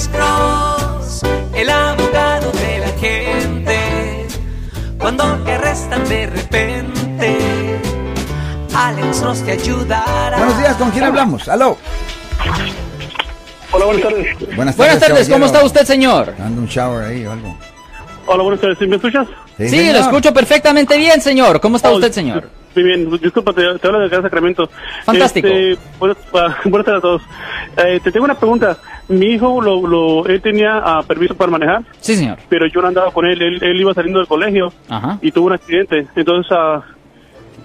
Alex 0.00 0.08
Cross, 0.08 1.22
el 1.54 1.68
abogado 1.68 2.50
de 2.52 2.78
la 2.78 2.88
gente. 2.98 4.26
Cuando 4.98 5.24
te 5.44 5.52
arrestan 5.52 6.08
de 6.08 6.26
repente, 6.26 7.38
Alex 8.74 9.20
Cross 9.20 9.42
te 9.44 9.52
ayudará. 9.52 10.38
Buenos 10.38 10.58
días, 10.58 10.76
¿con 10.76 10.90
quién 10.92 11.04
hablamos? 11.04 11.46
Aló. 11.50 11.76
Hola, 13.72 13.84
buenas 13.84 14.02
tardes. 14.02 14.26
Buenas 14.38 14.56
tardes, 14.56 14.76
Buenas 14.76 15.00
tardes, 15.00 15.28
¿cómo 15.28 15.44
está 15.44 15.64
usted, 15.64 15.84
señor? 15.84 16.34
Dando 16.38 16.62
un 16.62 16.66
shower 16.66 17.04
ahí 17.04 17.26
o 17.26 17.32
algo. 17.32 17.58
Hola, 18.24 18.42
buenas 18.42 18.60
tardes. 18.62 18.78
¿Sí 18.78 18.86
¿Me 18.86 18.96
escuchas? 18.96 19.28
Sí, 19.58 19.92
lo 19.92 19.98
escucho 19.98 20.32
perfectamente 20.32 20.96
bien, 20.96 21.20
señor. 21.20 21.60
¿Cómo 21.60 21.76
está 21.76 21.90
Oh, 21.90 21.96
usted, 21.96 22.10
señor? 22.10 22.48
Muy 22.74 22.84
bien, 22.84 23.10
disculpa, 23.20 23.52
te, 23.52 23.62
te 23.78 23.86
hablo 23.88 23.98
de 24.00 24.06
acá 24.06 24.22
Sacramento. 24.22 24.68
Fantástico. 25.04 25.48
Este, 25.48 25.78
buenas, 25.98 26.16
buenas 26.64 26.84
tardes 26.86 26.98
a 26.98 27.00
todos. 27.02 27.22
Eh, 27.76 28.00
te 28.02 28.12
tengo 28.12 28.24
una 28.24 28.34
pregunta. 28.38 28.78
Mi 29.08 29.26
hijo, 29.32 29.60
lo, 29.60 29.84
lo, 29.86 30.26
él 30.26 30.40
tenía 30.40 30.78
ah, 30.78 31.02
permiso 31.06 31.34
para 31.34 31.50
manejar, 31.50 31.82
Sí, 32.00 32.14
señor. 32.14 32.38
pero 32.48 32.66
yo 32.68 32.80
no 32.80 32.88
andaba 32.88 33.10
con 33.10 33.26
él. 33.26 33.42
Él, 33.42 33.58
él 33.62 33.80
iba 33.80 33.92
saliendo 33.92 34.20
del 34.20 34.28
colegio 34.28 34.72
Ajá. 34.88 35.18
y 35.20 35.32
tuvo 35.32 35.46
un 35.48 35.54
accidente. 35.54 36.06
Entonces, 36.14 36.52
ah, 36.56 36.82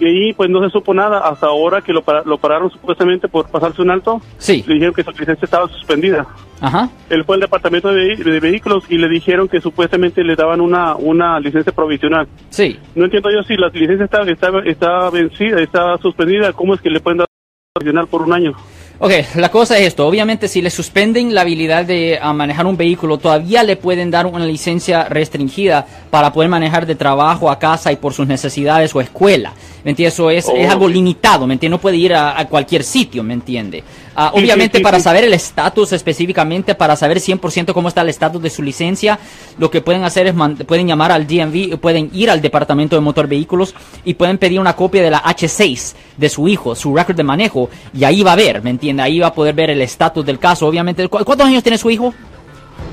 y 0.00 0.04
ahí 0.06 0.32
pues 0.32 0.50
no 0.50 0.62
se 0.64 0.70
supo 0.70 0.92
nada 0.92 1.20
hasta 1.20 1.46
ahora 1.46 1.80
que 1.82 1.92
lo, 1.92 2.02
para- 2.02 2.22
lo 2.24 2.36
pararon 2.36 2.68
supuestamente 2.70 3.28
por 3.28 3.48
pasarse 3.48 3.80
un 3.80 3.90
alto. 3.92 4.20
Sí. 4.38 4.64
Le 4.66 4.74
dijeron 4.74 4.92
que 4.94 5.04
su 5.04 5.10
licencia 5.12 5.44
estaba 5.44 5.68
suspendida. 5.68 6.26
Ajá. 6.60 6.88
Él 7.10 7.24
fue 7.24 7.36
al 7.36 7.40
departamento 7.40 7.92
de, 7.92 8.16
de 8.16 8.40
vehículos 8.40 8.84
y 8.88 8.98
le 8.98 9.08
dijeron 9.08 9.48
que 9.48 9.60
supuestamente 9.60 10.24
le 10.24 10.36
daban 10.36 10.60
una, 10.60 10.96
una 10.96 11.38
licencia 11.40 11.72
provisional. 11.72 12.26
Sí. 12.50 12.78
No 12.94 13.04
entiendo 13.04 13.30
yo 13.30 13.42
si 13.42 13.56
la 13.56 13.68
licencia 13.68 14.04
está, 14.04 14.22
está, 14.22 14.48
está 14.64 15.10
vencida, 15.10 15.60
está 15.60 15.98
suspendida, 15.98 16.52
¿cómo 16.52 16.74
es 16.74 16.80
que 16.80 16.90
le 16.90 17.00
pueden 17.00 17.18
dar 17.18 17.26
provisional 17.74 18.06
por 18.06 18.22
un 18.22 18.32
año? 18.32 18.54
Ok, 18.98 19.12
la 19.34 19.50
cosa 19.50 19.76
es 19.76 19.88
esto. 19.88 20.06
Obviamente, 20.06 20.48
si 20.48 20.62
le 20.62 20.70
suspenden 20.70 21.34
la 21.34 21.42
habilidad 21.42 21.84
de 21.84 22.18
ah, 22.20 22.32
manejar 22.32 22.64
un 22.64 22.78
vehículo, 22.78 23.18
todavía 23.18 23.62
le 23.62 23.76
pueden 23.76 24.10
dar 24.10 24.24
una 24.24 24.46
licencia 24.46 25.04
restringida 25.04 25.86
para 26.08 26.32
poder 26.32 26.48
manejar 26.48 26.86
de 26.86 26.94
trabajo 26.94 27.50
a 27.50 27.58
casa 27.58 27.92
y 27.92 27.96
por 27.96 28.14
sus 28.14 28.26
necesidades 28.26 28.94
o 28.94 29.02
escuela. 29.02 29.52
¿Me 29.84 29.90
entiendes? 29.90 30.14
Eso 30.14 30.30
es, 30.30 30.48
es 30.48 30.70
algo 30.70 30.88
limitado, 30.88 31.46
¿me 31.46 31.52
entiendes? 31.52 31.76
No 31.76 31.80
puede 31.80 31.98
ir 31.98 32.14
a, 32.14 32.40
a 32.40 32.48
cualquier 32.48 32.82
sitio, 32.82 33.22
¿me 33.22 33.34
entiende? 33.34 33.84
Ah, 34.14 34.30
obviamente, 34.32 34.78
sí, 34.78 34.80
sí, 34.80 34.82
para 34.82 34.98
saber 34.98 35.24
el 35.24 35.34
estatus 35.34 35.92
específicamente, 35.92 36.74
para 36.74 36.96
saber 36.96 37.18
100% 37.18 37.74
cómo 37.74 37.88
está 37.88 38.00
el 38.00 38.08
estatus 38.08 38.40
de 38.40 38.48
su 38.48 38.62
licencia, 38.62 39.18
lo 39.58 39.70
que 39.70 39.82
pueden 39.82 40.04
hacer 40.04 40.26
es 40.26 40.34
pueden 40.66 40.88
llamar 40.88 41.12
al 41.12 41.26
DMV, 41.26 41.76
pueden 41.76 42.08
ir 42.14 42.30
al 42.30 42.40
departamento 42.40 42.96
de 42.96 43.02
motor 43.02 43.28
vehículos 43.28 43.74
y 44.06 44.14
pueden 44.14 44.38
pedir 44.38 44.58
una 44.58 44.74
copia 44.74 45.02
de 45.02 45.10
la 45.10 45.22
H6 45.22 45.94
de 46.16 46.28
su 46.28 46.48
hijo, 46.48 46.74
su 46.74 46.94
récord 46.94 47.16
de 47.16 47.22
manejo, 47.22 47.68
y 47.92 48.04
ahí 48.04 48.22
va 48.22 48.32
a 48.32 48.36
ver, 48.36 48.62
¿me 48.62 48.70
entiende? 48.70 49.02
Ahí 49.02 49.18
va 49.18 49.28
a 49.28 49.34
poder 49.34 49.54
ver 49.54 49.70
el 49.70 49.80
estatus 49.82 50.24
del 50.24 50.38
caso. 50.38 50.66
Obviamente, 50.66 51.06
¿cu- 51.08 51.24
¿cuántos 51.24 51.46
años 51.46 51.62
tiene 51.62 51.78
su 51.78 51.90
hijo? 51.90 52.14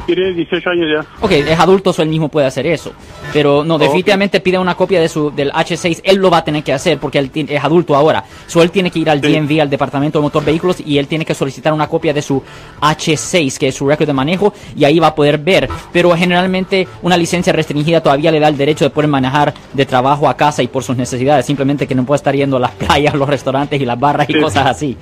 Tiene 0.05 0.33
18 0.33 0.69
años 0.69 0.87
ya. 0.93 1.05
Ok, 1.21 1.31
es 1.31 1.59
adulto, 1.59 1.93
so 1.93 2.01
él 2.01 2.09
mismo 2.09 2.29
puede 2.29 2.45
hacer 2.47 2.67
eso. 2.67 2.91
Pero 3.31 3.63
no, 3.63 3.77
definitivamente 3.77 4.39
pide 4.41 4.57
una 4.59 4.75
copia 4.75 4.99
de 4.99 5.07
su, 5.09 5.31
del 5.31 5.51
H6. 5.51 6.01
Él 6.03 6.17
lo 6.17 6.29
va 6.29 6.37
a 6.39 6.43
tener 6.43 6.63
que 6.63 6.73
hacer 6.73 6.97
porque 6.97 7.19
él 7.19 7.31
es 7.33 7.63
adulto 7.63 7.95
ahora. 7.95 8.23
So 8.47 8.61
él 8.61 8.71
tiene 8.71 8.91
que 8.91 8.99
ir 8.99 9.09
al 9.09 9.21
Sí. 9.21 9.31
DMV, 9.31 9.61
al 9.61 9.69
Departamento 9.69 10.19
de 10.19 10.23
Motor 10.23 10.43
Vehículos, 10.43 10.81
y 10.85 10.97
él 10.97 11.07
tiene 11.07 11.25
que 11.25 11.33
solicitar 11.33 11.71
una 11.73 11.87
copia 11.87 12.13
de 12.13 12.21
su 12.21 12.43
H6, 12.81 13.57
que 13.57 13.69
es 13.69 13.75
su 13.75 13.87
récord 13.87 14.07
de 14.07 14.13
manejo, 14.13 14.53
y 14.75 14.83
ahí 14.83 14.99
va 14.99 15.07
a 15.07 15.15
poder 15.15 15.37
ver. 15.37 15.69
Pero 15.91 16.11
generalmente 16.15 16.87
una 17.01 17.15
licencia 17.17 17.53
restringida 17.53 18.01
todavía 18.01 18.31
le 18.31 18.39
da 18.39 18.49
el 18.49 18.57
derecho 18.57 18.85
de 18.85 18.89
poder 18.89 19.09
manejar 19.09 19.53
de 19.73 19.85
trabajo 19.85 20.27
a 20.27 20.35
casa 20.35 20.61
y 20.61 20.67
por 20.67 20.83
sus 20.83 20.97
necesidades. 20.97 21.45
Simplemente 21.45 21.87
que 21.87 21.95
no 21.95 22.05
puede 22.05 22.17
estar 22.17 22.35
yendo 22.35 22.57
a 22.57 22.59
las 22.59 22.71
playas, 22.75 23.13
los 23.13 23.29
restaurantes 23.29 23.79
y 23.81 23.85
las 23.85 23.99
barras 23.99 24.29
y 24.29 24.39
cosas 24.39 24.65
así. 24.67 24.97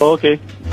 Ok. 0.00 0.24